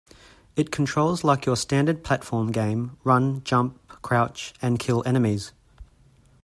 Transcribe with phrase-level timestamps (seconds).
[0.55, 5.51] It controls like your standard platform game: run, jump, crouch, and kill enemies.